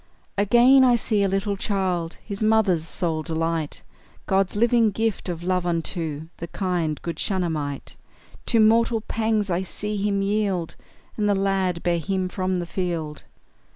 Again, 0.35 0.83
I 0.83 0.95
see 0.95 1.21
a 1.21 1.27
little 1.27 1.55
child, 1.55 2.17
His 2.25 2.41
mother's 2.41 2.87
sole 2.87 3.21
delight, 3.21 3.83
God's 4.25 4.55
living 4.55 4.89
gift 4.89 5.29
of 5.29 5.43
love 5.43 5.63
unto 5.63 6.27
The 6.37 6.47
kind, 6.47 6.99
good 7.03 7.19
Shunammite; 7.19 7.97
To 8.47 8.59
mortal 8.59 9.01
pangs 9.01 9.51
I 9.51 9.61
see 9.61 9.97
him 9.97 10.23
yield, 10.23 10.75
And 11.17 11.29
the 11.29 11.35
lad 11.35 11.83
bear 11.83 11.99
him 11.99 12.29
from 12.29 12.55
the 12.55 12.65
field. 12.65 13.25